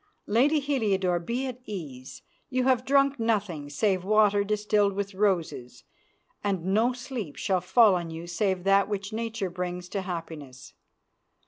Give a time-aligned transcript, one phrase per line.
[0.25, 2.23] Lady Heliodore, be at ease.
[2.49, 5.83] You have drunk nothing save water distilled with roses,
[6.43, 10.73] and no sleep shall fall on you save that which Nature brings to happiness.